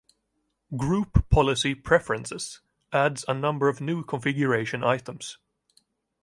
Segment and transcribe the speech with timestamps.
[0.75, 2.61] Group Policy Preferences
[2.91, 5.37] adds a number of new configuration items.